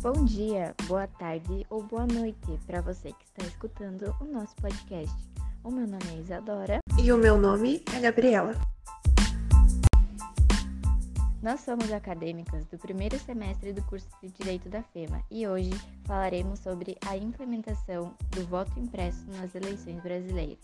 [0.00, 5.12] Bom dia, boa tarde ou boa noite para você que está escutando o nosso podcast.
[5.64, 6.78] O meu nome é Isadora.
[7.02, 8.54] E o meu nome é Gabriela.
[11.42, 15.72] Nós somos acadêmicas do primeiro semestre do curso de Direito da FEMA e hoje
[16.04, 20.62] falaremos sobre a implementação do voto impresso nas eleições brasileiras.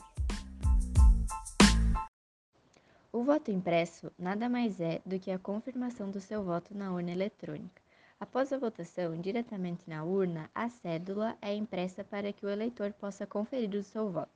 [3.13, 7.11] O voto impresso nada mais é do que a confirmação do seu voto na urna
[7.11, 7.84] eletrônica.
[8.25, 13.27] Após a votação diretamente na urna, a cédula é impressa para que o eleitor possa
[13.27, 14.33] conferir o seu voto.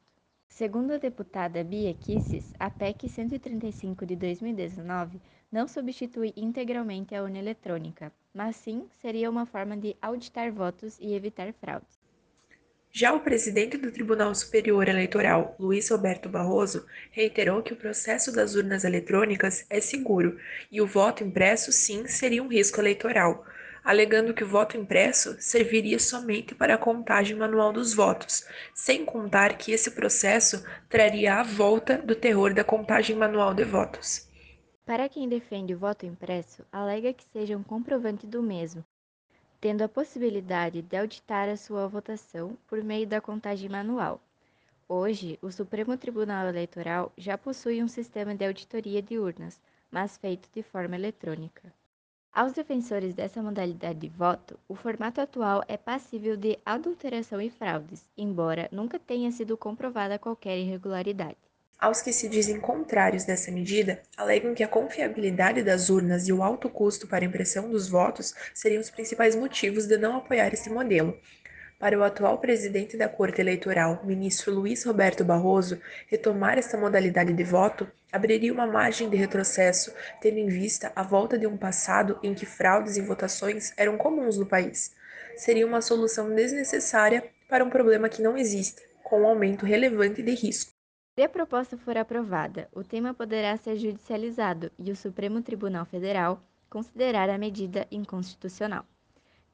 [0.46, 7.38] Segundo a deputada Bia Kisses, a PEC 135 de 2019 não substitui integralmente a urna
[7.38, 11.98] eletrônica, mas sim seria uma forma de auditar votos e evitar fraudes.
[12.93, 18.55] Já o presidente do Tribunal Superior Eleitoral, Luiz Roberto Barroso, reiterou que o processo das
[18.55, 20.38] urnas eletrônicas é seguro
[20.70, 23.46] e o voto impresso, sim, seria um risco eleitoral,
[23.84, 29.57] alegando que o voto impresso serviria somente para a contagem manual dos votos, sem contar
[29.57, 34.29] que esse processo traria a volta do terror da contagem manual de votos.
[34.84, 38.84] Para quem defende o voto impresso, alega que seja um comprovante do mesmo,
[39.60, 44.21] tendo a possibilidade de auditar a sua votação por meio da contagem manual.
[44.88, 50.49] Hoje, o Supremo Tribunal Eleitoral já possui um sistema de auditoria de urnas, mas feito
[50.54, 51.71] de forma eletrônica.
[52.38, 58.06] Aos defensores dessa modalidade de voto, o formato atual é passível de adulteração e fraudes,
[58.16, 61.34] embora nunca tenha sido comprovada qualquer irregularidade.
[61.80, 66.41] Aos que se dizem contrários dessa medida, alegam que a confiabilidade das urnas e o
[66.41, 71.19] alto custo para impressão dos votos seriam os principais motivos de não apoiar esse modelo.
[71.78, 77.44] Para o atual presidente da Corte Eleitoral, ministro Luiz Roberto Barroso, retomar esta modalidade de
[77.44, 82.34] voto abriria uma margem de retrocesso, tendo em vista a volta de um passado em
[82.34, 84.93] que fraudes em votações eram comuns no país.
[85.37, 90.34] Seria uma solução desnecessária para um problema que não existe, com um aumento relevante de
[90.34, 90.72] risco.
[91.16, 96.43] Se a proposta for aprovada, o tema poderá ser judicializado e o Supremo Tribunal Federal
[96.69, 98.84] considerar a medida inconstitucional.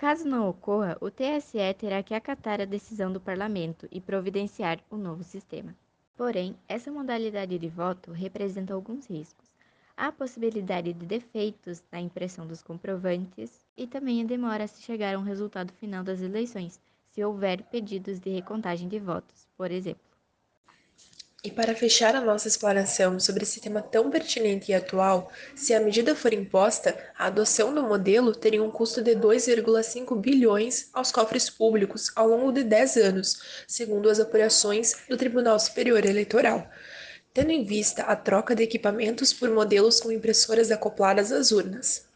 [0.05, 4.97] Caso não ocorra, o TSE terá que acatar a decisão do parlamento e providenciar o
[4.97, 5.75] um novo sistema.
[6.15, 9.49] Porém, essa modalidade de voto representa alguns riscos.
[9.97, 15.15] Há a possibilidade de defeitos na impressão dos comprovantes e também a demora se chegar
[15.15, 16.79] a um resultado final das eleições,
[17.09, 20.04] se houver pedidos de recontagem de votos, por exemplo.
[21.47, 25.81] E para fechar a nossa explanação sobre esse tema tão pertinente e atual, se a
[25.81, 31.51] medida for imposta, a adoção do modelo teria um custo de 2,5 bilhões aos cofres
[31.51, 36.67] públicos ao longo de 10 anos, segundo as apurações do Tribunal Superior Eleitoral,
[37.35, 42.14] tendo em vista a troca de equipamentos por modelos com impressoras acopladas às urnas.